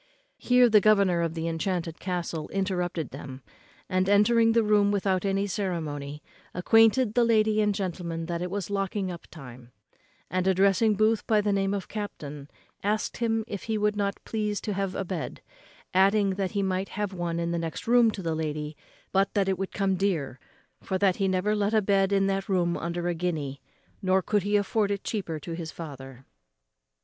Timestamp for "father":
25.71-26.25